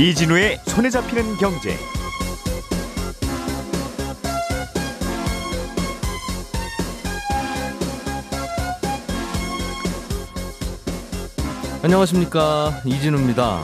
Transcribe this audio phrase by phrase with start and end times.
[0.00, 1.76] 이진우의 손에 잡히는 경제.
[11.82, 13.62] 안녕하십니까 이진우입니다.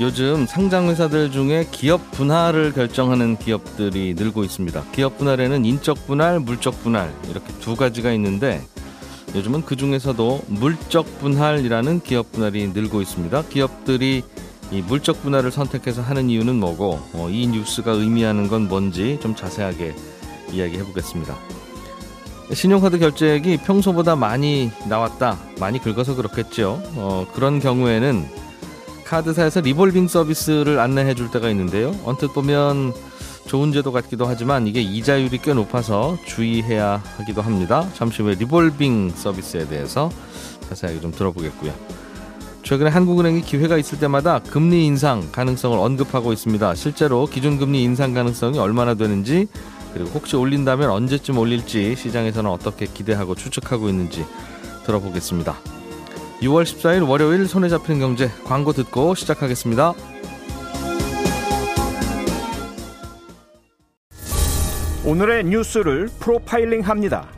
[0.00, 4.82] 요즘 상장 회사들 중에 기업 분할을 결정하는 기업들이 늘고 있습니다.
[4.90, 8.66] 기업 분할에는 인적 분할, 물적 분할 이렇게 두 가지가 있는데
[9.36, 13.44] 요즘은 그 중에서도 물적 분할이라는 기업 분할이 늘고 있습니다.
[13.44, 14.24] 기업들이
[14.70, 19.94] 이 물적 분할을 선택해서 하는 이유는 뭐고 어, 이 뉴스가 의미하는 건 뭔지 좀 자세하게
[20.52, 21.36] 이야기해 보겠습니다.
[22.52, 25.38] 신용카드 결제액이 평소보다 많이 나왔다.
[25.58, 26.82] 많이 긁어서 그렇겠죠.
[26.96, 28.26] 어, 그런 경우에는
[29.04, 31.94] 카드사에서 리볼빙 서비스를 안내해 줄 때가 있는데요.
[32.04, 32.92] 언뜻 보면
[33.46, 37.86] 좋은 제도 같기도 하지만 이게 이자율이 꽤 높아서 주의해야 하기도 합니다.
[37.94, 40.10] 잠시 후에 리볼빙 서비스에 대해서
[40.68, 41.93] 자세하게 좀 들어보겠고요.
[42.64, 46.74] 최근에 한국은행이 기회가 있을 때마다 금리 인상 가능성을 언급하고 있습니다.
[46.74, 49.48] 실제로 기준금리 인상 가능성이 얼마나 되는지
[49.92, 54.24] 그리고 혹시 올린다면 언제쯤 올릴지 시장에서는 어떻게 기대하고 추측하고 있는지
[54.86, 55.54] 들어보겠습니다.
[56.40, 59.92] 6월 14일 월요일 손에 잡히는 경제 광고 듣고 시작하겠습니다.
[65.04, 67.28] 오늘의 뉴스를 프로파일링 합니다.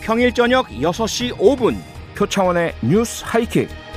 [0.00, 1.76] 평일 저녁 6시 5분
[2.14, 3.87] 표창원의 뉴스 하이킥.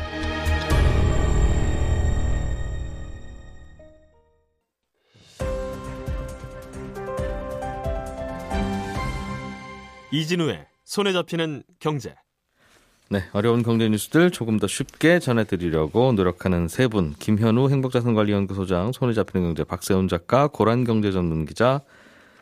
[10.11, 12.13] 이진우의 손에 잡히는 경제.
[13.09, 19.47] 네, 어려운 경제 뉴스들 조금 더 쉽게 전해드리려고 노력하는 세 분, 김현우 행복자산관리연구소장, 손에 잡히는
[19.47, 21.81] 경제 박세훈 작가, 고란 경제전문기자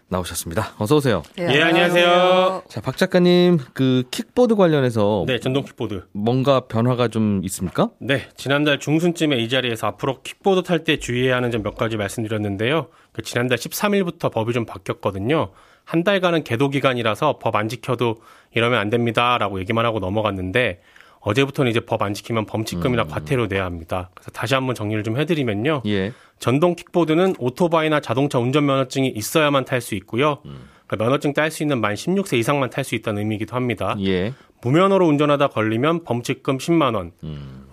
[0.10, 0.74] 나오셨습니다.
[0.80, 1.22] 어서 오세요.
[1.38, 2.64] 네, 예, 안녕하세요.
[2.68, 6.06] 자, 박 작가님, 그 킥보드 관련해서 네, 전동 킥보드.
[6.14, 7.92] 뭔가 변화가 좀 있습니까?
[8.00, 12.88] 네, 지난달 중순쯤에 이 자리에서 앞으로 킥보드 탈 때 주의해야 하는 점 몇 가지 말씀드렸는데요.
[13.12, 15.52] 그 지난달 13일부터 법이 좀 바뀌었거든요.
[15.86, 18.16] 한 달간은 계도 기간이라서 법 안 지켜도
[18.56, 20.82] 이러면 안 됩니다라고 얘기만 하고 넘어갔는데
[21.22, 24.10] 어제부터는 이제 법 안 지키면 범칙금이나 과태료 내야 합니다.
[24.14, 25.84] 그래서 다시 한번 정리를 좀 해드리면요.
[25.88, 26.14] 예.
[26.40, 30.40] 전동 킥보드는 오토바이나 자동차 운전 면허증이 있어야만 탈 수 있고요.
[30.88, 33.96] 그러니까 면허증 딸 수 있는 만 16세 이상만 탈 수 있다는 의미이기도 합니다.
[34.06, 34.34] 예.
[34.62, 37.12] 무면허로 운전하다 걸리면 범칙금 10만 원.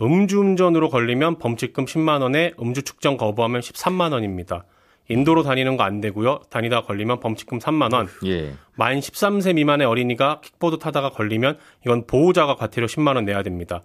[0.02, 4.64] 음주운전으로 걸리면 범칙금 10만 원에 음주 측정 거부하면 13만 원입니다.
[5.08, 6.40] 인도로 다니는 거 안 되고요.
[6.50, 8.08] 다니다 걸리면 범칙금 3만 원.
[8.24, 8.54] 예.
[8.74, 13.82] 만 13세 미만의 어린이가 킥보드 타다가 걸리면 이건 보호자가 과태료 10만 원 내야 됩니다.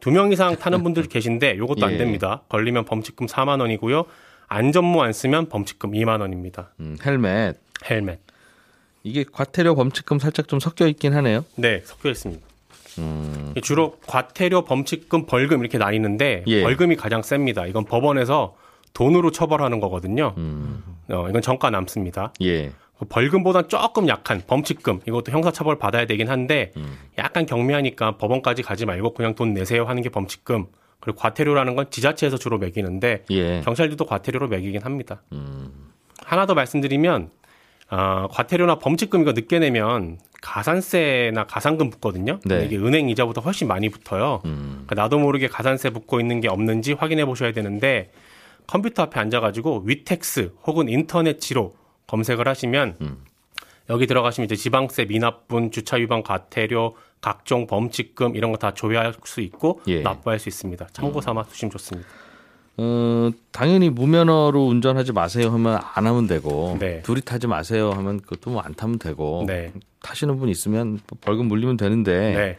[0.00, 1.98] 두 명 이상 타는 분들 계신데 이것도 안 예.
[1.98, 2.42] 됩니다.
[2.48, 4.04] 걸리면 범칙금 4만 원이고요.
[4.48, 6.70] 안전모 안 쓰면 범칙금 2만 원입니다.
[6.80, 7.56] 음, 헬멧.
[7.88, 8.18] 헬멧.
[9.02, 11.44] 이게 과태료 범칙금 살짝 좀 섞여 있긴 하네요.
[11.56, 12.46] 네, 섞여 있습니다.
[13.62, 16.62] 주로 과태료, 범칙금, 벌금 이렇게 나뉘는데 예.
[16.62, 17.66] 벌금이 가장 셉니다.
[17.66, 18.56] 이건 법원에서
[18.94, 20.34] 돈으로 처벌하는 거거든요.
[20.36, 20.82] 음.
[21.08, 22.32] 어, 이건 정가 남습니다.
[22.42, 22.72] 예.
[22.98, 26.98] 그 벌금보다 조금 약한 범칙금 이것도 형사처벌 받아야 되긴 한데 음.
[27.18, 30.66] 약간 경미하니까 법원까지 가지 말고 그냥 돈 내세요 하는 게 범칙금.
[31.00, 33.60] 그리고 과태료라는 건 지자체에서 주로 매기는데 예.
[33.62, 35.22] 경찰들도 과태료로 매기긴 합니다.
[35.32, 35.70] 음.
[36.22, 37.30] 하나 더 말씀드리면
[37.88, 42.38] 아, 과태료나 범칙금 이거 늦게 내면 가산세나 가산금 붙거든요.
[42.44, 42.64] 네.
[42.64, 44.42] 이게 은행 이자보다 훨씬 많이 붙어요.
[44.44, 44.84] 음.
[44.86, 48.10] 그러니까 나도 모르게 가산세 붙고 있는 게 없는지 확인해 보셔야 되는데
[48.70, 51.74] 컴퓨터 앞에 앉아가지고 위텍스 혹은 인터넷 지로
[52.06, 53.16] 검색을 하시면 음.
[53.88, 59.40] 여기 들어가시면 이제 지방세 미납분, 주차 위반 과태료, 각종 범칙금 이런 거 다 조회할 수
[59.40, 60.02] 있고 예.
[60.02, 60.86] 납부할 수 있습니다.
[60.92, 62.08] 참고 삼아 두시면 좋습니다.
[62.76, 67.02] 어, 당연히 무면허로 운전하지 마세요 하면 안 하면 되고 네.
[67.02, 69.72] 둘이 타지 마세요 하면 그것도 뭐 안 타면 되고 네.
[70.02, 72.58] 타시는 분 있으면 뭐 벌금 물리면 되는데 네.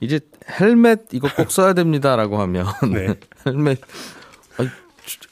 [0.00, 0.20] 이제
[0.60, 3.14] 헬멧 이거 꼭 써야 됩니다라고 하면 네.
[3.46, 3.80] 헬멧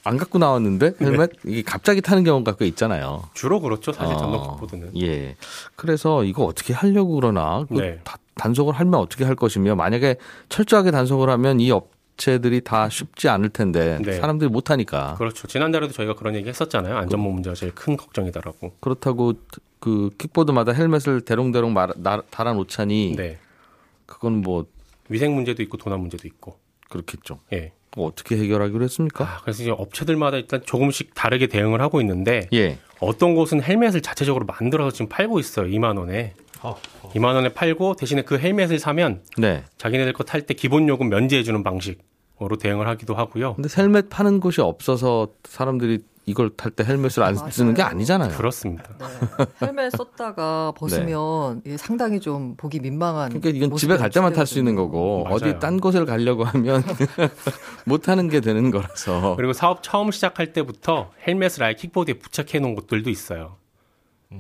[0.05, 3.25] 안 갖고 나왔는데 헬멧 이게 갑자기 타는 경우가 꽤 있잖아요.
[3.35, 3.93] 주로 그렇죠.
[3.93, 5.01] 사실 어, 전동 킥보드는.
[5.03, 5.37] 예.
[5.77, 8.01] 그래서 이거 어떻게 하려고 그러나 그 네.
[8.05, 10.17] 다- 단속을 하면 어떻게 할 것이며 만약에
[10.49, 14.13] 철저하게 단속을 하면 이 업체들이 다 쉽지 않을 텐데 네.
[14.21, 15.47] 사람들이 못 하니까 그렇죠.
[15.49, 16.97] 지난달에도 저희가 그런 얘기 했었잖아요.
[16.97, 18.75] 안전모 문제가 제일 큰 걱정이다라고.
[18.81, 19.35] 그렇다고
[19.81, 23.39] 그 킥보드마다 헬멧을 대롱대롱 말, 나- 달아 놓자니 네.
[24.07, 24.67] 그건 뭐
[25.09, 26.59] 위생 문제도 있고 도난 문제도 있고.
[26.89, 27.41] 그렇겠죠.
[27.53, 27.73] 예.
[27.91, 29.25] 그거 어떻게 해결하기로 했습니까?
[29.25, 32.79] 아, 그래서 이제 업체들마다 일단 조금씩 다르게 대응을 하고 있는데 예.
[33.01, 35.67] 어떤 곳은 헬멧을 자체적으로 만들어서 지금 팔고 있어요.
[35.67, 36.35] 2만 원에.
[37.15, 39.65] 2만 원에 팔고 대신에 그 헬멧을 사면 네.
[39.79, 41.99] 자기네들 거 탈 때 기본 요금 면제해 주는 방식.
[42.61, 43.55] 대응을 하기도 하고요.
[43.55, 47.51] 근데 헬멧 파는 곳이 없어서 사람들이 이걸 탈 때 헬멧을 안 맞아요.
[47.51, 48.37] 쓰는 게 아니잖아요.
[48.37, 48.85] 그렇습니다.
[48.99, 49.67] 네.
[49.67, 53.31] 헬멧 썼다가 벗으면 이게 상당히 좀 보기 민망한.
[53.31, 54.69] 그러니까 이건 집에 갈 때만 탈 수 있는.
[54.75, 55.35] 거고 맞아요.
[55.35, 56.83] 어디 딴 곳을 가려고 하면
[57.87, 59.35] 못 하는 게 되는 거라서.
[59.37, 63.57] 그리고 사업 처음 시작할 때부터 헬멧을 아예 킥보드에 부착해 놓은 곳들도 있어요.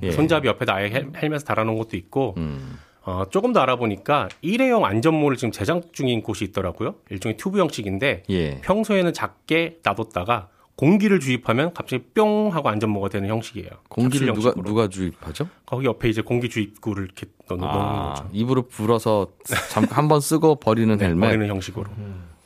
[0.02, 0.12] 예.
[0.12, 2.78] 손잡이 옆에다 아예 헬, 헬멧을 달아놓은 것도 있고 음.
[3.04, 6.96] 어, 조금 더 알아보니까 일회용 안전모를 지금 제작 중인 곳이 있더라고요.
[7.08, 8.60] 일종의 튜브 형식인데 예.
[8.60, 10.48] 평소에는 작게 놔뒀다가
[10.78, 13.68] 공기를 주입하면 갑자기 뿅 하고 안전모가 되는 형식이에요.
[13.88, 14.64] 공기를 누가 형식으로.
[14.64, 15.48] 누가 주입하죠?
[15.66, 18.28] 거기 옆에 이제 공기 주입구를 이렇게 넣, 넣는 아, 거죠.
[18.32, 19.26] 입으로 불어서
[19.70, 21.30] 잠깐 한 번 쓰고 버리는 네, 헬멧.
[21.30, 21.86] 버리는 형식으로.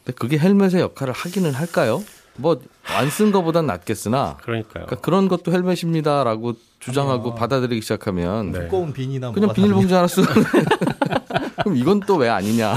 [0.05, 2.03] 근데 그게 헬멧의 역할을 하기는 할까요?
[2.37, 2.59] 뭐
[2.89, 4.87] 안 쓴 거보단 낫겠으나 그러니까요.
[4.87, 8.61] 그러니까 그런 것도 헬멧입니다라고 주장하고 받아들이기 시작하면 네.
[8.61, 10.27] 두꺼운 비닐이나 그냥 비닐봉지 하나 쓰는
[11.63, 12.77] 그럼 이건 또 왜 아니냐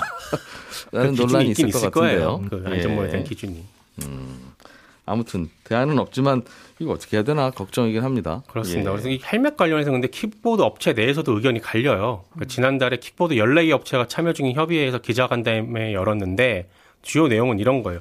[0.92, 2.40] 그 라는 기준이 논란이 있을 있을 것 같은데요.
[2.42, 2.50] 거예요.
[2.50, 3.12] 그 안전모에 예.
[3.12, 3.64] 대한 기준이.
[5.06, 6.42] 아무튼 대안은 없지만
[6.80, 8.42] 이거 어떻게 해야 되나 걱정이긴 합니다.
[8.48, 8.90] 그렇습니다.
[8.90, 8.94] 예.
[8.94, 12.24] 그래서 이 헬멧 관련해서 근데 킥보드 업체 내에서도 의견이 갈려요.
[12.32, 16.70] 그러니까 지난달에 킥보드 14개 업체가 참여 중인 협의회에서 기자간담회 열었는데
[17.02, 18.00] 주요 내용은 이런 거예요.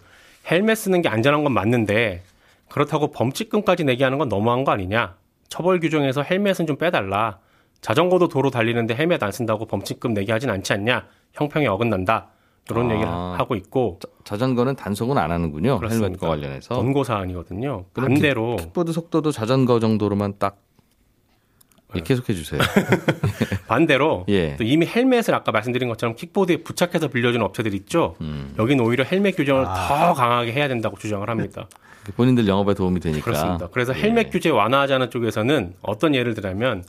[0.51, 2.23] 헬멧 쓰는 게 안전한 건 맞는데
[2.71, 5.17] 그렇다고 범칙금까지 내게 하는 건 너무한 거 아니냐.
[5.49, 7.39] 처벌 규정에서 헬멧은 좀 빼달라.
[7.83, 11.06] 자전거도 도로 달리는데 헬멧 안 쓴다고 범칙금 내게 하진 않지 않냐.
[11.35, 12.29] 형평이 어긋난다.
[12.70, 12.94] 이런 아.
[12.94, 15.78] 얘기를 하고 있고 자- 자전거는 단속은 안 하는군요.
[15.78, 16.06] 그렇습니다.
[16.06, 16.75] 헬멧과 관련해서.
[16.75, 17.84] 권고 사안이거든요.
[17.94, 20.58] 반대로 킥 보드 속도도 자전거 정도로만 딱
[21.96, 22.61] 예, 계속해 주세요.
[23.69, 24.56] 반대로 예.
[24.56, 28.16] 또 이미 헬멧을 아까 말씀드린 것처럼 킥보드에 부착해서 빌려주는 업체들 있죠.
[28.20, 28.55] 음.
[28.58, 31.69] 여기는 오히려 헬멧 규정을 더 강하게 해야 된다고 주장을 합니다.
[32.17, 33.25] 본인들 영업에 도움이 되니까.
[33.25, 33.69] 그렇습니다.
[33.69, 34.00] 그래서 예.
[34.02, 36.84] 헬멧 규제 완화하자는 쪽에서는 어떤 예를 들자면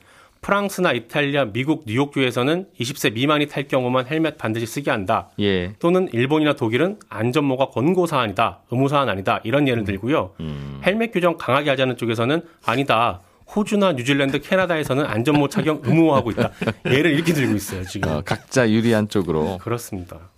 [0.46, 5.32] 프랑스나 이탈리아, 미국, 뉴욕주에서는 20세 미만이 탈 경우만 헬멧 반드시 쓰게 한다.
[5.40, 5.74] 예.
[5.80, 10.36] 또는 일본이나 독일은 안전모가 권고 사안이다, 의무 사안 아니다 이런 예를 들고요.
[10.42, 10.82] 음.
[10.86, 13.22] 헬멧 규정 강하게 하자는 쪽에서는 아니다.
[13.56, 16.52] 호주나 뉴질랜드, 캐나다에서는 안전모 착용 의무화하고 있다.
[16.94, 18.12] 예를 이렇게 들고 있어요 지금.
[18.12, 20.30] 어, 각자 유리한 쪽으로 그렇습니다.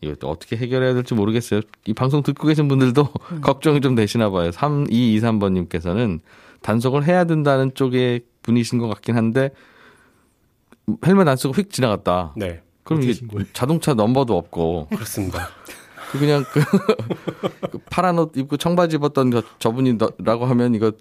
[0.00, 1.60] 이거 또 어떻게 해결해야 될지 모르겠어요.
[1.84, 3.10] 이 방송 듣고 계신 분들도
[3.44, 4.48] 걱정이 좀 되시나 봐요.
[4.52, 6.20] 3223번님께서는
[6.62, 9.50] 단속을 해야 된다는 쪽의 분이신 것 같긴 한데
[11.04, 12.32] 헬멧 안 쓰고 휙 지나갔다.
[12.36, 13.14] 네, 그럼 이게?
[13.52, 15.48] 자동차 넘버도 없고 그렇습니다.
[16.12, 16.60] 그 그냥 그,
[17.70, 20.92] 그 파란 옷 입고 청바지 입었던 저, 저분이라고 하면 이거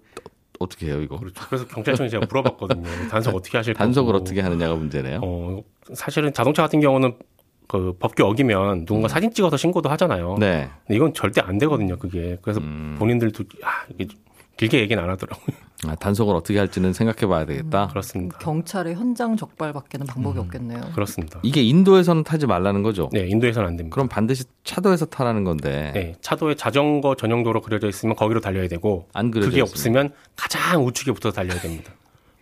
[0.59, 1.17] 어떻게 해요 이거?
[1.19, 1.43] 그렇죠.
[1.47, 2.89] 그래서 경찰청에 제가 물어봤거든요.
[3.09, 4.23] 단속 어떻게 하실 단속을 거고.
[4.23, 5.19] 어떻게 하느냐가 문제네요.
[5.23, 5.61] 어,
[5.93, 7.15] 사실은 자동차 같은 경우는
[7.67, 10.35] 그 법규 어기면 누군가 사진 찍어서 신고도 하잖아요.
[10.35, 10.39] 음.
[10.39, 10.69] 네.
[10.87, 11.97] 근데 이건 절대 안 되거든요.
[11.97, 12.95] 그게 그래서 음.
[12.97, 14.07] 본인들도 아, 이게
[14.57, 15.55] 길게 얘기는 안 하더라고요.
[15.87, 17.87] 아, 단속을 어떻게 할지는 생각해 봐야 되겠다.
[17.87, 18.37] 그렇습니다.
[18.39, 20.81] 경찰의 현장 적발밖에는 방법이 없겠네요.
[20.93, 21.39] 그렇습니다.
[21.43, 23.09] 이게 인도에서는 타지 말라는 거죠.
[23.11, 23.93] 네, 인도에서는 안 됩니다.
[23.93, 29.29] 그럼 반드시 차도에서 타라는 건데 네, 차도에 자전거 전용도로 그려져 있으면 거기로 달려야 되고 안
[29.29, 29.69] 그려져 그게 있으면
[30.07, 31.91] 없으면 가장 우측에 붙어 달려야 됩니다.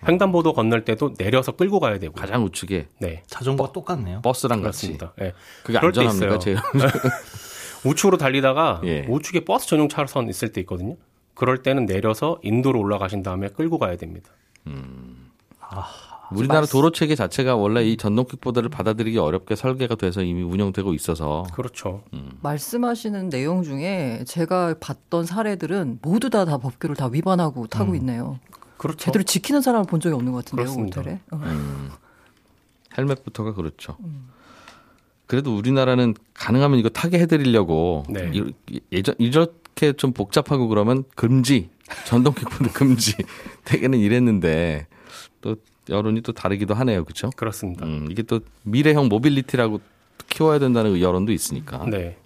[0.08, 2.14] 횡단보도 건널 때도 내려서 끌고 가야 되고.
[2.14, 4.22] 가장 우측에 네, 자전거가 똑같네요.
[4.22, 5.14] 버스랑 같이 그렇습니다.
[5.18, 5.34] 네.
[5.64, 6.40] 그게 안전합니까?
[6.40, 6.90] 제일 있어요.
[7.86, 9.06] 우측으로 달리다가 예.
[9.10, 10.96] 우측에 버스 전용 차선 있을 때 있거든요.
[11.36, 14.30] 그럴 때는 내려서 인도로 올라가신 다음에 끌고 가야 됩니다.
[16.32, 21.44] 우리나라 도로 체계 자체가 원래 이 전동 킥보드를 받아들이기 어렵게 설계가 돼서 이미 운영되고 있어서
[21.54, 22.04] 그렇죠.
[22.42, 28.40] 말씀하시는 내용 중에 제가 봤던 사례들은 모두 다, 다 법규를 다 위반하고 타고 있네요.
[28.78, 28.98] 그렇죠.
[28.98, 31.02] 제대로 지키는 사람을 본 적이 없는 것 같은데요, 그렇습니다.
[31.02, 31.20] 호텔에.
[31.32, 31.90] 어.
[32.98, 33.98] 헬멧부터가 그렇죠.
[35.28, 38.32] 그래도 우리나라는 가능하면 이거 타게 해드리려고 네.
[38.34, 39.48] 이- 예전 이렇
[39.84, 41.70] 게 좀 복잡하고 그러면 금지
[42.06, 43.14] 전동 킥보드 금지
[43.66, 44.88] 대개는 이랬는데
[45.42, 45.58] 또
[45.90, 47.30] 여론이 또 다르기도 하네요, 그렇죠?
[47.36, 47.86] 그렇습니다.
[47.86, 49.82] 음, 이게 또 미래형 mobility라고
[50.30, 52.18] 키워야 된다는 여론도 있으니까 네.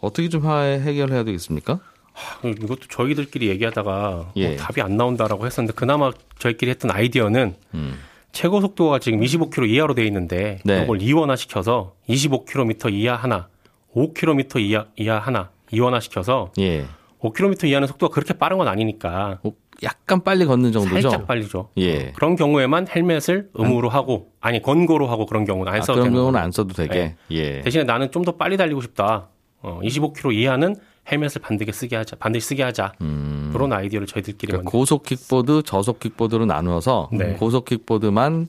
[0.00, 1.78] 어떻게 좀 하- 해결해야 되겠습니까?
[2.14, 4.48] 아, 이것도 저희들끼리 얘기하다가 예.
[4.48, 7.98] 뭐 답이 안 나온다라고 했었는데 그나마 저희끼리 했던 아이디어는 음.
[8.32, 10.82] 최고 속도가 지금 25km 이하로 돼 있는데 네.
[10.82, 13.48] 이걸 이원화 시켜서 25km 이하 하나,
[13.94, 16.84] 5km 이하 이하 하나 이원화 시켜서 예,
[17.20, 21.00] 5km 이하는 속도가 그렇게 빠른 건 아니니까 어, 약간 빨리 걷는 정도죠.
[21.10, 21.70] 살짝 빨리죠.
[21.78, 22.12] 예.
[22.12, 26.18] 그런 경우에만 헬멧을 의무로 하고 아니 권고로 하고 그런 경우는 안 아, 써도 그런 되는
[26.18, 26.38] 경우는.
[26.40, 27.16] 안 써도 되게.
[27.30, 27.60] 예.
[27.62, 29.28] 대신에 나는 좀 더 빨리 달리고 싶다.
[29.62, 30.76] 어, 25km 이하는
[31.10, 32.16] 헬멧을 반드시 쓰게 하자.
[32.16, 32.92] 반드시 쓰게 하자.
[33.00, 33.50] 음.
[33.52, 37.32] 그런 아이디어를 저희들끼리 그러니까 고속 킥보드, 저속 킥보드로 나누어서 네.
[37.34, 38.48] 고속 킥보드만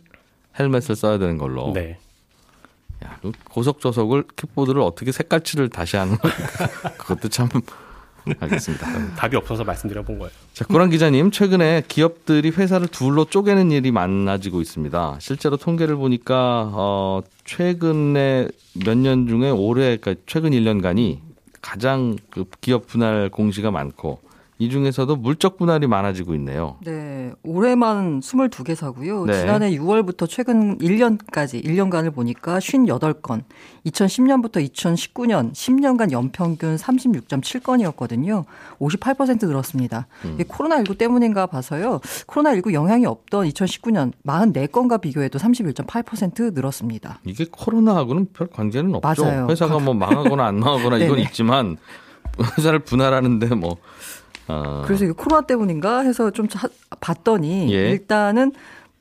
[0.59, 1.71] 헬멧을 써야 되는 걸로.
[1.73, 1.97] 네.
[3.05, 6.29] 야, 그 고속 저속을 킥보드를 어떻게 색깔칠을 다시 하는 거
[6.98, 7.50] 그것도 참
[8.39, 9.15] 알겠습니다.
[9.15, 10.31] 답이 없어서 말씀드려 본 거예요.
[10.53, 15.17] 자, 고란 기자님, 최근에 기업들이 회사를 둘로 쪼개는 일이 많아지고 있습니다.
[15.20, 18.48] 실제로 통계를 보니까 어, 최근에
[18.86, 21.20] 몇 년 중에 올해 그러니까 최근 1년간이
[21.62, 24.20] 가장 그 기업 분할 공시가 많고
[24.61, 26.77] 이 중에서도 물적 분할이 많아지고 있네요.
[26.85, 29.25] 네, 올해만 22개 사고요.
[29.25, 29.39] 네.
[29.39, 33.41] 지난해 6월부터 최근 1년까지 1년간을 보니까 58건,
[33.87, 38.45] 2010년부터 2019년 10년간 연평균 36.7건이었거든요.
[38.79, 40.05] 58% 늘었습니다.
[40.35, 41.99] 이게 코로나19 때문인가 봐서요.
[42.27, 47.19] 코로나19 영향이 없던 2019년 44건과 비교해도 31.8% 늘었습니다.
[47.25, 49.25] 이게 코로나하고는 별 관계는 없죠.
[49.25, 49.47] 맞아요.
[49.49, 51.21] 회사가 뭐 망하거나 안 망하거나 이건 네네.
[51.29, 51.77] 있지만
[52.57, 53.77] 회사를 분할하는데 뭐
[54.51, 56.67] 어, 그래서 이게 코로나 때문인가 해서 좀 자-
[57.00, 57.91] 봤더니 예.
[57.91, 58.51] 일단은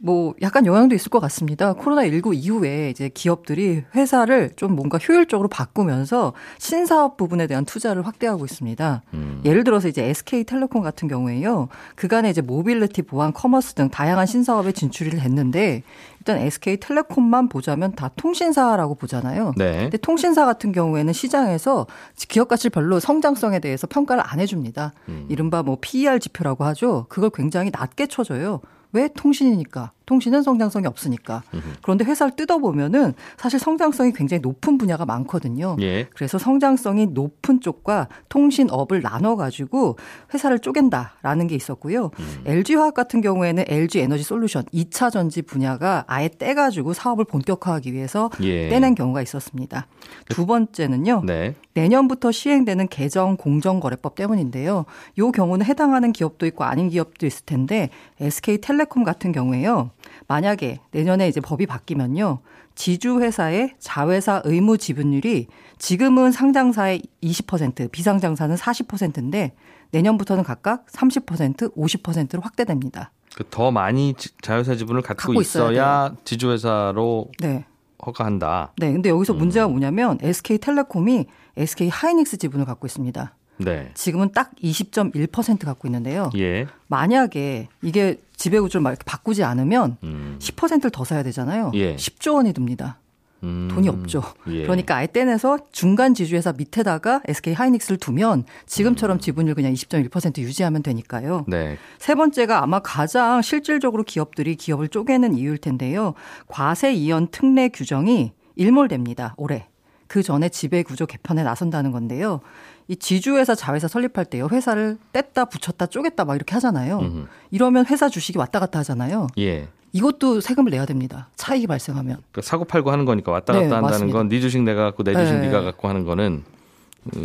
[0.02, 1.74] 뭐 약간 영향도 있을 것 같습니다.
[1.74, 9.02] 코로나19 이후에 이제 기업들이 회사를 좀 뭔가 효율적으로 바꾸면서 신사업 부분에 대한 투자를 확대하고 있습니다.
[9.12, 9.42] 음.
[9.44, 11.68] 예를 들어서 이제 SK텔레콤 같은 경우에요.
[11.96, 15.82] 그간에 이제 모빌리티, 보안, commerce 등 다양한 신사업에 진출을 했는데
[16.20, 19.52] 일단 SK텔레콤만 보자면 다 통신사라고 보잖아요.
[19.58, 19.82] 네.
[19.82, 21.86] 근데 통신사 같은 경우에는 시장에서
[22.28, 24.94] 기업 가치를 별로 성장성에 대해서 평가를 안 해줍니다.
[25.10, 25.26] 음.
[25.28, 27.04] 이른바 뭐 PER 지표라고 하죠.
[27.10, 28.60] 그걸 굉장히 낮게 쳐줘요.
[28.92, 31.44] 왜 통신이니까 통신은 성장성이 없으니까
[31.82, 35.76] 그런데 회사를 뜯어보면은 사실 성장성이 굉장히 높은 분야가 많거든요.
[35.82, 36.08] 예.
[36.12, 39.96] 그래서 성장성이 높은 쪽과 통신업을 나눠가지고
[40.34, 42.10] 회사를 쪼갠다라는 게 있었고요.
[42.44, 48.68] LG화학 같은 경우에는 LG 에너지 솔루션 2차 전지 분야가 아예 떼가지고 사업을 본격화하기 위해서 예.
[48.68, 49.86] 떼낸 경우가 있었습니다.
[50.28, 51.22] 두 번째는요.
[51.24, 51.54] 네.
[51.74, 54.86] 내년부터 시행되는 개정 공정거래법 때문인데요.
[55.18, 57.90] 요 경우는 해당하는 기업도 있고 아닌 기업도 있을 텐데
[58.20, 59.90] SK텔레콤 같은 경우에요.
[60.28, 62.40] 만약에 내년에 이제 법이 바뀌면요.
[62.74, 65.48] 지주회사의 자회사 의무 지분율이
[65.78, 69.54] 지금은 상장사의 20%, 비상장사는 40%인데
[69.90, 73.12] 내년부터는 각각 30%, 50%로 확대됩니다.
[73.36, 77.64] 그더 많이 지- 자회사 지분을 갖고, 갖고 있어야 있어야 지주회사로 네.
[78.04, 78.72] 허가한다.
[78.78, 78.92] 네.
[78.92, 81.26] 근데 여기서 문제가 뭐냐면 SK텔레콤이
[81.56, 83.34] SK 하이닉스 지분을 갖고 있습니다.
[83.64, 83.90] 네.
[83.94, 86.30] 지금은 딱 20.1% 갖고 있는데요.
[86.36, 86.66] 예.
[86.88, 90.36] 만약에 이게 지배구조를 막 이렇게 바꾸지 않으면 음.
[90.40, 91.72] 10%를 더 사야 되잖아요.
[91.74, 91.96] 예.
[91.96, 92.98] 10조 원이 듭니다.
[93.42, 93.68] 음.
[93.72, 94.22] 돈이 없죠.
[94.48, 94.62] 예.
[94.62, 101.44] 그러니까 아예 떼내서 중간 지주회사 밑에다가 SK 하이닉스를 두면 지금처럼 지분율 그냥 20.1% 유지하면 되니까요.
[101.48, 101.78] 네.
[101.98, 106.14] 세 번째가 아마 가장 실질적으로 기업들이 기업을 쪼개는 이유일 텐데요.
[106.48, 109.34] 과세 이연 특례 규정이 일몰됩니다.
[109.38, 109.66] 올해.
[110.10, 112.40] 그 전에 지배 구조 개편에 나선다는 건데요.
[112.88, 114.48] 이 지주회사 자회사 설립할 때요.
[114.50, 116.98] 회사를 뗐다 붙였다 쪼갰다 막 이렇게 하잖아요.
[116.98, 117.26] 음흠.
[117.52, 119.28] 이러면 회사 주식이 왔다 갔다 하잖아요.
[119.38, 119.68] 예.
[119.92, 121.28] 이것도 세금을 내야 됩니다.
[121.36, 122.22] 차익이 발생하면.
[122.32, 124.18] 그 사고 팔고 하는 거니까 왔다 네, 갔다 한다는 맞습니다.
[124.18, 125.46] 건네 주식 내가 갖고 내 주식 네.
[125.46, 126.44] 네가 갖고 하는 거는 음,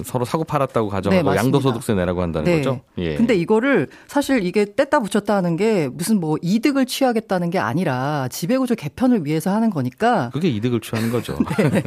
[0.05, 1.38] 서로 사고 팔았다고 가정하고 네.
[1.38, 2.82] 양도소득세 내라고 한다는 거죠.
[2.98, 3.15] 예.
[3.15, 8.75] 근데 이거를 사실 이게 뗐다 붙였다 하는 게 무슨 뭐 이득을 취하겠다는 게 아니라 지배구조
[8.75, 11.38] 개편을 위해서 하는 거니까 그게 이득을 취하는 거죠.
[11.72, 11.84] 네.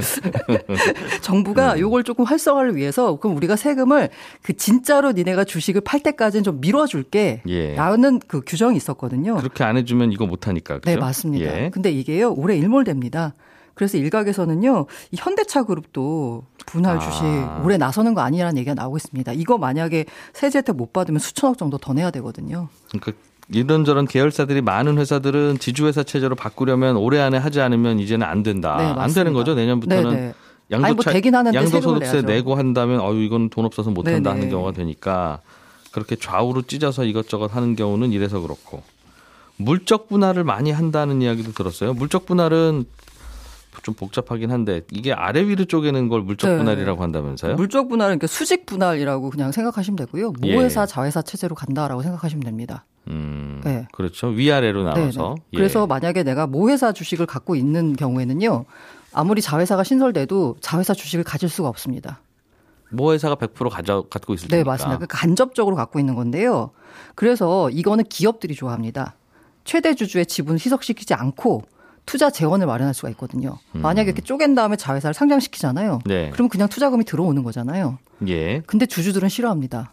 [1.23, 1.81] 정부가 음.
[1.81, 4.11] 요걸 조금 활성화를 위해서 그럼 우리가 세금을
[4.43, 7.75] 그 진짜로 니네가 주식을 팔 때까지는 좀 밀어줄게 예.
[7.75, 9.37] 라는 그 규정이 있었거든요.
[9.37, 10.75] 그렇게 안 해주면 이거 못 하니까.
[10.75, 10.91] 그죠?
[10.91, 11.65] 네, 맞습니다.
[11.65, 11.71] 예.
[11.71, 13.35] 근데 이게요, 올해 일몰됩니다.
[13.79, 17.63] 그래서 일각에서는요, 이 현대차 그룹도 분할 주식 아.
[17.65, 19.33] 올해 나서는 거 아니라는 얘기가 나오고 있습니다.
[19.35, 22.69] 이거 만약에 세제 혜택 못 받으면 수천억 정도 더 내야 되거든요.
[22.91, 23.13] 그러니까
[23.51, 28.77] 이런저런 계열사들이 많은 회사들은 지주회사 체제로 바꾸려면 올해 안에 하지 않으면 이제는 안 된다.
[28.79, 29.13] 네, 안.
[29.13, 29.55] 되는 거죠.
[29.55, 30.35] 내년부터는 네네.
[30.73, 32.23] 양도 아니, 뭐 되긴 하는데 세금을 양도소득세.
[32.23, 34.41] 내고 한다면 어유 이건 돈 없어서 못 한다 네네.
[34.41, 35.39] 하는 경우가 되니까
[35.93, 38.83] 그렇게 좌우로 찢어서 이것저것 하는 경우는 이래서 그렇고
[39.57, 41.95] 물적 분할을 많이 한다는 이야기도 들었어요.
[41.95, 42.85] 물적 분할은
[43.89, 46.59] 좀 복잡하긴 한데 이게 아래 위로 쪼개는 걸 물적 네.
[46.59, 47.55] 분할이라고 한다면서요?
[47.55, 50.35] 물적 분할은 그러니까 수직 분할이라고 그냥 생각하시면 되고요.
[50.45, 50.55] 예.
[50.55, 52.85] 모회사 자회사 체제로 간다라고 생각하시면 됩니다.
[53.07, 53.89] 음, 네.
[53.93, 54.27] 그렇죠.
[54.27, 55.37] 위아래로 네, 나눠서.
[55.39, 55.57] 네.
[55.57, 55.87] 그래서 예.
[55.87, 58.67] 만약에 내가 모회사 주식을 갖고 있는 경우에는요.
[59.15, 62.21] 아무리 자회사가 신설돼도 자회사 주식을 가질 수가 없습니다.
[62.91, 64.71] 모 회사가 100% 가져 갖고 있을 네, 테니까.
[64.73, 64.99] 맞습니다.
[64.99, 66.73] 그 간접적으로 갖고 있는 건데요.
[67.15, 69.15] 그래서 이거는 기업들이 좋아합니다.
[69.65, 71.63] 최대 주주의 지분 희석시키지 않고
[72.09, 73.59] 투자 재원을 마련할 수가 있거든요.
[73.73, 75.97] 만약에 이렇게 쪼갠 다음에 자회사를 상장시키잖아요.
[75.97, 76.09] 음.
[76.09, 76.31] 네.
[76.31, 77.99] 그럼 그냥 투자금이 들어오는 거잖아요.
[78.29, 78.61] 예.
[78.61, 79.93] 근데 주주들은 싫어합니다.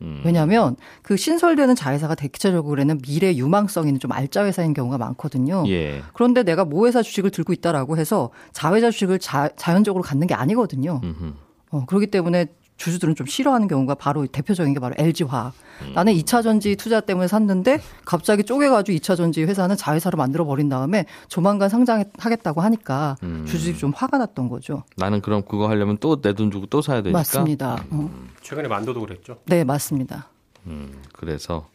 [0.00, 0.22] 음.
[0.24, 5.64] 왜냐하면 그 신설되는 자회사가 대체적으로는 미래 유망성 있는 좀 알짜 회사인 경우가 많거든요.
[5.68, 6.02] 예.
[6.14, 11.02] 그런데 내가 모회사 주식을 들고 있다라고 해서 자회사 주식을 자, 자연적으로 갖는 게 아니거든요.
[11.04, 11.32] 음흠.
[11.72, 12.46] 어, 그렇기 때문에
[12.80, 15.52] 주주들은 좀 싫어하는 경우가 바로 대표적인 게 바로 LG화학.
[15.94, 21.04] 나는 2차 전지 투자 때문에 샀는데 갑자기 쪼개가지고 2차 전지 회사는 자회사로 만들어 버린 다음에
[21.28, 24.82] 조만간 상장하겠다고 하니까 주주들이 좀 화가 났던 거죠.
[24.96, 27.18] 나는 그럼 그거 하려면 또 내 돈 주고 또 사야 되니까.
[27.18, 27.84] 맞습니다.
[27.90, 28.10] 어.
[28.42, 29.36] 최근에 만도도 그랬죠.
[29.46, 30.28] 네, 맞습니다.
[30.66, 31.68] 음, 그래서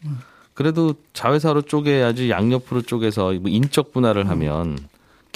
[0.56, 4.78] 그래도 자회사로 쪼개야지 양옆으로 쪼개서 뭐 인적 분할을 하면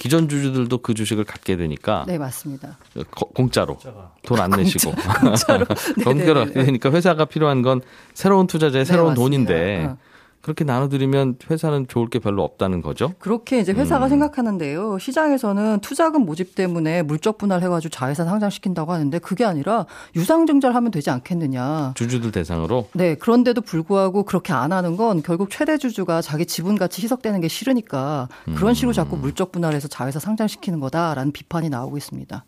[0.00, 2.78] 기존 주주들도 그 주식을 갖게 되니까 네, 맞습니다.
[3.10, 3.76] 거- 공짜로
[4.24, 5.66] 돈 안 내시고 공짜로.
[6.02, 6.44] 공짜로 네네네.
[6.46, 7.82] 갖게 되니까 회사가 필요한 건
[8.14, 9.22] 새로운 투자자의 네, 새로운 맞습니다.
[9.52, 9.98] 돈인데 어.
[10.42, 13.12] 그렇게 나눠드리면 회사는 좋을 게 별로 없다는 거죠.
[13.18, 14.08] 그렇게 이제 회사가 음.
[14.08, 14.98] 생각하는데요.
[14.98, 21.92] 시장에서는 투자금 모집 때문에 물적 분할해가지고 자회사 상장시킨다고 하는데 그게 아니라 유상증자를 하면 되지 않겠느냐.
[21.94, 27.02] 주주들 대상으로 네, 그런데도 불구하고 그렇게 안 하는 건 결국 최대 주주가 자기 지분 가치
[27.02, 32.44] 희석되는 게 싫으니까 그런 식으로 자꾸 물적 분할해서 자회사 상장시키는 거다라는 비판이 나오고 있습니다.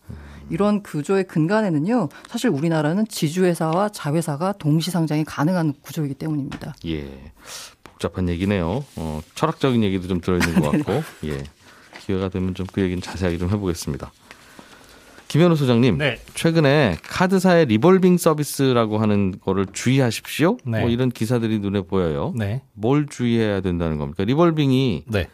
[0.50, 6.74] 이런 구조의 근간에는요, 사실 우리나라는 지주회사와 자회사가 동시 상장이 가능한 구조이기 때문입니다.
[6.86, 7.32] 예
[8.02, 8.84] 복잡한 얘기네요.
[8.96, 11.44] 어, 철학적인 얘기도 좀 들어있는 것 같고 예
[12.04, 14.10] 기회가 되면 좀 그 얘기는 자세하게 좀 해보겠습니다.
[15.28, 16.18] 김현우 소장님, 네.
[16.34, 20.58] 최근에 카드사의 리볼빙 서비스라고 하는 거를 주의하십시오.
[20.64, 20.80] 네.
[20.80, 22.34] 뭐 이런 기사들이 눈에 보여요.
[22.36, 22.60] 네.
[22.74, 24.24] 뭘 주의해야 된다는 겁니까?
[24.24, 25.28] 리볼빙이 네.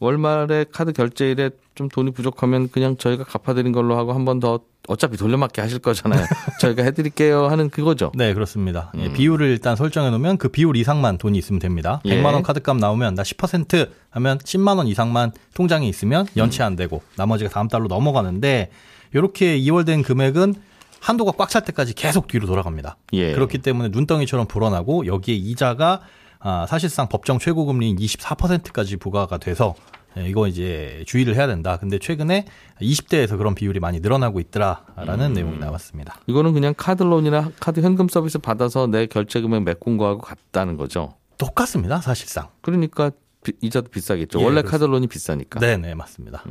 [0.00, 5.16] 월말에 카드 결제일에 좀 돈이 부족하면 그냥 저희가 갚아드린 걸로 하고 한 번 더 어차피
[5.16, 6.26] 돌려막기 하실 거잖아요.
[6.60, 8.12] 저희가 해드릴게요 하는 그거죠.
[8.14, 8.92] 네, 그렇습니다.
[8.98, 12.02] 예, 비율을 일단 설정해 놓으면 그 비율 이상만 돈이 있으면 됩니다.
[12.04, 12.20] 예.
[12.20, 17.00] 100만 원 카드값 나오면 나 10% 하면 10만 원 이상만 통장에 있으면 연체 안 되고
[17.16, 18.70] 나머지가 다음 달로 넘어가는데
[19.14, 20.54] 이렇게 2월 된 금액은
[21.00, 22.96] 한도가 꽉 찰 때까지 계속 뒤로 돌아갑니다.
[23.14, 23.32] 예.
[23.32, 26.00] 그렇기 때문에 눈덩이처럼 불어나고 여기에 이자가
[26.46, 29.74] 아, 사실상 법정 최고 금리인 24%까지 부과가 돼서
[30.18, 31.78] 예, 이거 이제 주의를 해야 된다.
[31.78, 32.44] 근데 최근에
[32.82, 36.20] 20대에서 그런 비율이 많이 늘어나고 있더라라는 내용이 나왔습니다.
[36.26, 41.14] 이거는 그냥 카드론이나 카드 현금 서비스 받아서 내 결제 금액 메꾼 거하고 같다는 거죠.
[41.38, 42.48] 똑같습니다, 사실상.
[42.60, 43.10] 그러니까
[43.42, 44.38] 비- 이자도 비싸겠죠.
[44.38, 44.70] 예, 원래 그렇습니다.
[44.70, 45.60] 카드론이 비싸니까.
[45.60, 46.44] 네, 네, 맞습니다.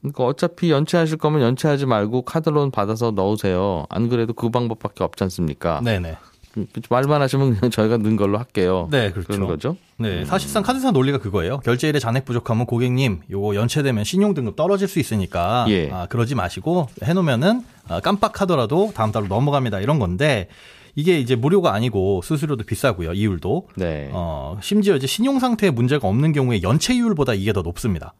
[0.00, 3.84] 그러니까 어차피 연체하실 거면 연체하지 말고 카드론 받아서 넣으세요.
[3.90, 5.80] 안 그래도 그 방법밖에 없지 않습니까?
[5.84, 6.16] 네, 네.
[6.56, 8.88] 음, 말만 하시면 그냥 저희가 넣은 걸로 할게요.
[8.90, 9.28] 네, 그렇죠.
[9.28, 9.76] 그런 거죠.
[9.98, 11.58] 네, 사실상 카드사 논리가 그거예요.
[11.60, 15.90] 결제일에 잔액 부족하면 고객님, 요거 연체되면 신용 등급 떨어질 수 있으니까 예.
[15.90, 20.48] 아, 그러지 마시고 해놓으면은 아, 깜빡하더라도 다음 달로 넘어갑니다 이런 건데
[20.96, 23.68] 이게 이제 무료가 아니고 수수료도 비싸고요 이율도.
[23.76, 24.10] 네.
[24.12, 28.14] 어, 심지어 이제 신용 상태에 문제가 없는 경우에 연체율보다 이게 더 높습니다.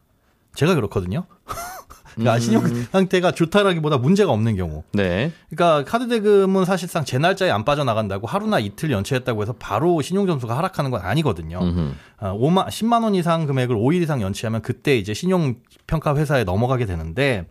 [0.55, 1.25] 제가 그렇거든요.
[2.21, 4.83] 그러니까 신용 상태가 좋다라기보다 문제가 없는 경우.
[4.93, 5.31] 네.
[5.49, 10.57] 그러니까 카드 대금은 사실상 제 날짜에 안 빠져나간다고 하루나 이틀 연체했다고 해서 바로 신용 점수가
[10.57, 11.59] 하락하는 건 아니거든요.
[11.61, 11.91] 음흠.
[12.19, 15.55] 아, 5만 10만 원 이상 금액을 5일 이상 연체하면 그때 이제 신용
[15.87, 17.47] 평가 회사에 넘어가게 되는데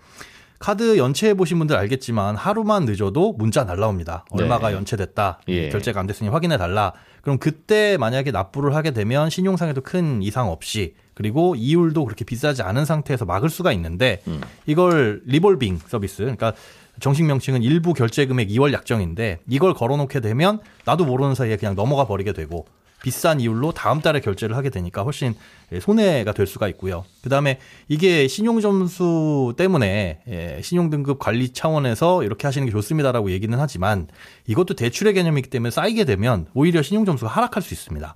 [0.61, 4.27] 카드 연체해 보신 분들 알겠지만 하루만 늦어도 문자 날라옵니다.
[4.31, 4.75] 얼마가 네.
[4.77, 5.41] 연체됐다.
[5.49, 5.71] 예.
[5.71, 6.93] 결제가 안 됐으니 확인해 달라.
[7.23, 12.85] 그럼 그때 만약에 납부를 하게 되면 신용상에도 큰 이상 없이 그리고 이율도 그렇게 비싸지 않은
[12.85, 14.43] 상태에서 막을 수가 있는데 음.
[14.67, 16.53] 이걸 리볼빙 서비스 그러니까
[17.01, 22.05] 정식 명칭은 일부 결제 금액 2월 약정인데 이걸 걸어놓게 되면 나도 모르는 사이에 그냥 넘어가
[22.05, 22.67] 버리게 되고
[23.03, 25.35] 비싼 이율로 다음 달에 결제를 하게 되니까 훨씬
[25.73, 27.05] 예, 손해가 될 수가 있고요.
[27.23, 27.59] 그다음에
[27.89, 34.09] 이게 신용 점수 때문에 예, 신용 등급 관리 차원에서 이렇게 하시는 게 좋습니다라고 얘기는 하지만
[34.47, 38.15] 이것도 대출의 개념이기 때문에 쌓이게 되면 오히려 신용 점수가 하락할 수 있습니다.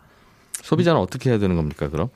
[0.62, 2.08] 소비자는 어떻게 해야 되는 겁니까, 그럼?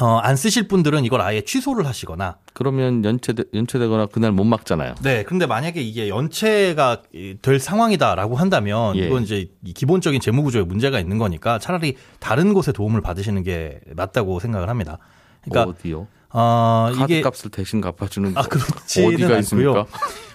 [0.00, 4.94] 어, 안 쓰실 분들은 이걸 아예 취소를 하시거나 그러면 연체 연체되거나 그날 못 막잖아요.
[5.02, 7.02] 네, 근데 만약에 이게 연체가
[7.42, 9.06] 될 상황이다라고 한다면 예.
[9.06, 13.80] 이건 이제 이 기본적인 재무 구조에 문제가 있는 거니까 차라리 다른 곳에 도움을 받으시는 게
[13.96, 14.98] 맞다고 생각을 합니다.
[15.42, 16.06] 그러니까 어디요?
[16.30, 19.38] 어, 카드 이게 값을 대신 갚아주는 아, 그렇지는 어디가 않고요.
[19.40, 19.86] 있습니까?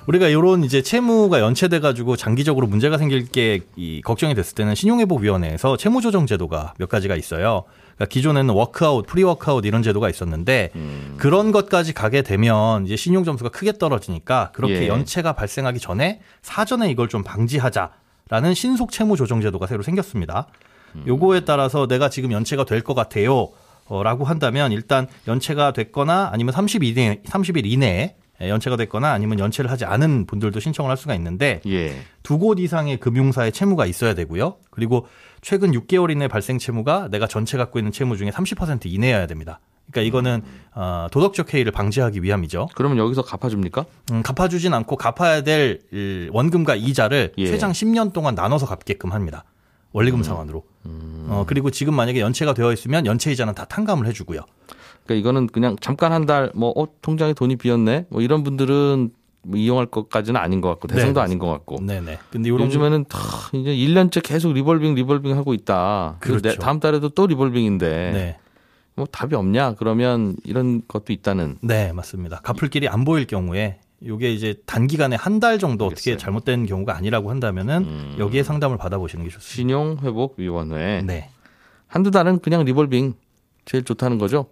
[0.08, 5.78] 우리가 이런 이제 채무가 연체돼 가지고 장기적으로 문제가 생길 게 이 걱정이 됐을 때는 신용회복위원회에서
[5.78, 7.63] 채무조정 제도가 몇 가지가 있어요.
[7.95, 11.15] 그러니까 기존에는 워크아웃, 프리워크아웃 이런 제도가 있었는데 음.
[11.17, 14.88] 그런 것까지 가게 되면 이제 신용 점수가 크게 떨어지니까 그렇게 예.
[14.88, 20.47] 연체가 발생하기 전에 사전에 이걸 좀 방지하자라는 신속 채무 조정 제도가 새로 생겼습니다.
[20.95, 21.03] 음.
[21.08, 23.49] 요거에 따라서 내가 지금 연체가 될 것 같아요.
[23.86, 29.69] 어, 라고 한다면 일단 연체가 됐거나 아니면 30일 이내, 30일 이내에 연체가 됐거나 아니면 연체를
[29.72, 31.96] 하지 않은 분들도 신청을 할 수가 있는데 예.
[32.24, 34.58] 두곳 이상의 금융사의 채무가 있어야 되고요.
[34.69, 35.08] 그리고
[35.41, 39.60] 최근 6개월 이내 발생 채무가 내가 전체 갖고 있는 채무 중에 30% 이내여야 됩니다.
[39.91, 40.41] 그러니까 이거는
[40.74, 42.69] 어, 도덕적 해이를 방지하기 위함이죠.
[42.76, 43.86] 그러면 여기서 갚아줍니까?
[44.12, 47.48] 음, 갚아주진 않고 갚아야 될 이, 원금과 이자를 예.
[47.48, 49.43] 최장 10년 동안 나눠서 갚게끔 합니다.
[49.91, 50.63] 원리금 상환으로.
[51.30, 54.41] 어, 그리고 지금 만약에 연체가 되어 있으면 연체 이자는 다 탕감을 해주고요.
[55.06, 58.06] 그러니까 이거는 그냥 잠깐 한 달 뭐 어, 통장에 돈이 비었네.
[58.10, 59.10] 뭐 이런 분들은
[59.46, 62.18] 뭐 이용할 것까지는 아닌 것 같고 대상도 네, 아닌 것 같고 네네.
[62.30, 63.20] 근데 요즘에는 다
[63.54, 66.16] 이제 1년째 계속 리볼빙 리볼빙 하고 있다.
[66.22, 66.42] 그렇죠.
[66.50, 68.38] 내- 다음 달에도 또 리볼빙인데 네.
[68.96, 69.74] 뭐 답이 없냐?
[69.76, 72.39] 그러면 이런 것도 있다는 네, 맞습니다.
[72.42, 76.18] 갚을 길이 안 보일 경우에 요게 이제 단기간에 한 달 정도 어떻게 알겠어요.
[76.24, 78.16] 잘못된 경우가 아니라고 한다면은 음.
[78.20, 79.56] 여기에 상담을 받아보시는 게 좋습니다.
[79.56, 81.30] 신용회복위원회 네.
[81.88, 83.13] 한두 달은 그냥 리볼빙
[83.66, 84.48] 제일 좋다는 거죠.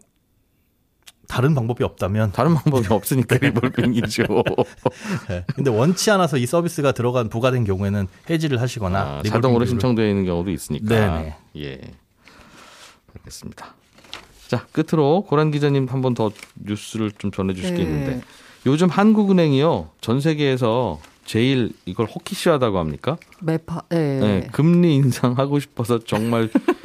[1.32, 4.24] 다른 방법이 없다면 다른 방법이 없으니까 리볼빙이죠.
[5.30, 5.46] 네.
[5.56, 10.52] 근데 원치 않아서 이 서비스가 들어간 부과된 경우에는 해지를 하시거나 아, 자동으로 신청되어 있는 경우도
[10.52, 10.88] 있으니까.
[10.94, 11.36] 네네.
[11.58, 11.80] 예.
[13.18, 13.76] 알겠습니다.
[14.50, 17.90] 자, 끝으로 고란 기자님 한 번 더 뉴스를 좀 전해 주실 게 네.
[17.90, 18.22] 있는데
[18.66, 19.90] 요즘 한국은행이요.
[20.02, 23.16] 전 세계에서 제일 이걸 hawkish하다고 합니까?
[23.40, 24.20] 매파, 네.
[24.20, 26.50] 네, 금리 인상하고 싶어서 정말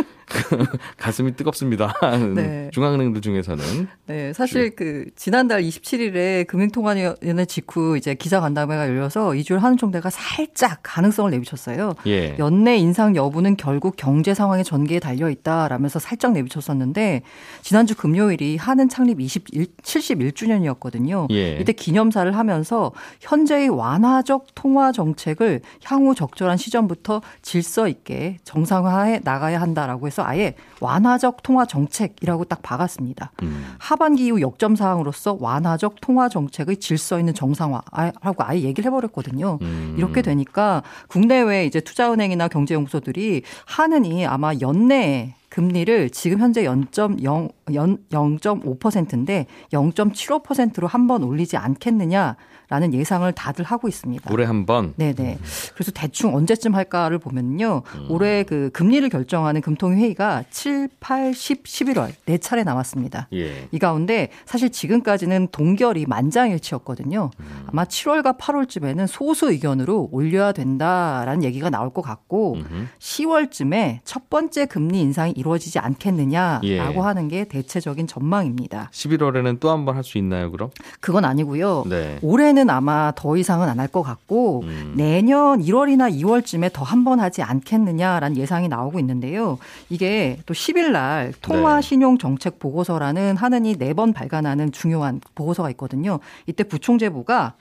[0.97, 1.93] 가슴이 뜨겁습니다.
[2.35, 2.71] 네.
[2.73, 10.81] 중앙은행들 중에서는 네, 사실 그 지난달 27일에 금융통화위원회 직후 이제 기자간담회가 열려서 이주일 한은총대가 살짝
[10.83, 11.95] 가능성을 내비쳤어요.
[12.07, 12.37] 예.
[12.39, 17.23] 연내 인상 여부는 결국 경제 상황의 전개에 달려 있다라면서 살짝 내비쳤었는데
[17.63, 21.31] 지난주 금요일이 한은 창립 21, 71주년이었거든요.
[21.33, 21.59] 예.
[21.59, 30.07] 이때 기념사를 하면서 현재의 완화적 통화 정책을 향후 적절한 시점부터 질서 있게 정상화해 나가야 한다라고
[30.07, 33.33] 해서 아예 완화적 통화 정책이라고 딱 박았습니다.
[33.43, 33.75] 음.
[33.79, 39.59] 하반기 이후 역점 사항으로서 완화적 통화 정책의 질서 있는 정상화라고 아예 얘기를 해버렸거든요.
[39.63, 39.95] 음.
[39.97, 50.87] 이렇게 되니까 국내외 이제 투자은행이나 경제연구소들이 하느니 아마 연내 금리를 지금 현재 0.0 0.5%인데 0.75%로
[50.87, 52.37] 한 번 올리지 않겠느냐
[52.69, 54.33] 라는 예상을 다들 하고 있습니다.
[54.33, 54.95] 올해 한 번.
[54.97, 55.39] 네네.
[55.75, 57.83] 그래서 대충 언제쯤 할까를 보면요.
[58.09, 63.29] 올해 그 금리를 결정하는 금통위 회의가 7, 8, 10, 11월 네 차례 남았습니다.
[63.35, 63.69] 예.
[63.71, 67.31] 이 가운데 사실 지금까지는 동결이 만장일치였거든요.
[67.67, 72.87] 아마 7월과 8월쯤에는 소수 의견으로 올려야 된다라는 얘기가 나올 것 같고 음흠.
[72.99, 76.79] 10월쯤에 첫 번째 금리 인상이 이루어지지 않겠느냐라고 예.
[76.79, 78.91] 하는 게 대체적인 전망입니다.
[78.93, 80.71] 11월에는 또 한 번 할 수 있나요, 그럼?
[81.01, 81.85] 그건 아니고요.
[81.89, 82.19] 네.
[82.23, 84.95] 올해 는 아마 더 이상은 안 할 것 같고 음.
[84.97, 89.59] 내년 1월이나 2월쯤에 더 한 번 하지 않겠느냐라는 예상이 나오고 있는데요.
[89.91, 91.83] 이게 또 10일 날 통화 네.
[91.83, 96.19] 신용 정책 보고서라는 하느니 네 번 발간하는 중요한 보고서가 있거든요.
[96.47, 97.55] 이때 부총재부가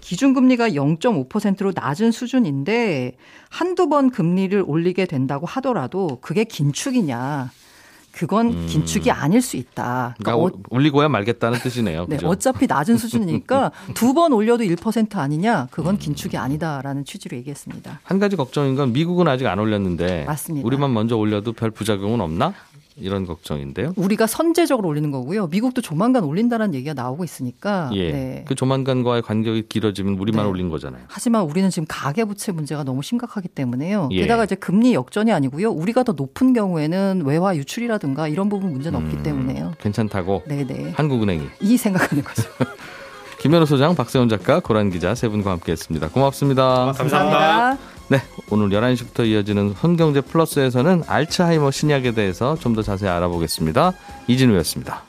[0.00, 3.12] 기준금리가 0.5%로 낮은 수준인데
[3.48, 7.50] 한두 번 금리를 올리게 된다고 하더라도 그게 긴축이냐.
[8.14, 8.66] 그건 음.
[8.68, 10.14] 긴축이 아닐 수 있다.
[10.18, 12.06] 그러니까 어- 올- 올리고야 말겠다는 뜻이네요.
[12.08, 12.28] 네, 그죠?
[12.28, 15.66] 어차피 낮은 수준이니까 두 번 올려도 1% 아니냐?
[15.72, 17.98] 그건 긴축이 아니다라는 취지로 얘기했습니다.
[18.04, 20.64] 한 가지 걱정인 건 미국은 아직 안 올렸는데 맞습니다.
[20.64, 22.54] 우리만 먼저 올려도 별 부작용은 없나?
[22.96, 23.92] 이런 걱정인데요.
[23.96, 25.48] 우리가 선제적으로 올리는 거고요.
[25.48, 27.90] 미국도 조만간 올린다는 얘기가 나오고 있으니까.
[27.94, 28.12] 예.
[28.12, 28.44] 네.
[28.46, 30.50] 그 조만간과의 간격이 길어지면 우리만 네.
[30.50, 31.02] 올린 거잖아요.
[31.08, 34.08] 하지만 우리는 지금 가계부채 문제가 너무 심각하기 때문에요.
[34.12, 34.22] 예.
[34.22, 35.70] 게다가 이제 금리 역전이 아니고요.
[35.70, 39.04] 우리가 더 높은 경우에는 외화 유출이라든가 이런 부분 문제는 음.
[39.04, 39.74] 없기 때문에요.
[39.78, 40.92] 괜찮다고 네네.
[40.92, 42.48] 한국은행이 이 생각하는 거죠.
[43.40, 46.08] 김현우 소장, 박세훈 작가, 고란 기자 세 분과 함께했습니다.
[46.08, 46.92] 고맙습니다.
[46.92, 47.93] 감사합니다.
[48.08, 48.18] 네,
[48.50, 53.92] 오늘 11시부터 이어지는 손경제 플러스에서는 알츠하이머 신약에 대해서 좀 더 자세히 알아보겠습니다.
[54.26, 55.02] 이진우였습니다.